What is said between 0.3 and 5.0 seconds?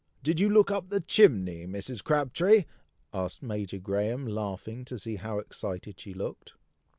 you look up the chimney, Mrs. Crabtree?" asked Major Graham, laughing to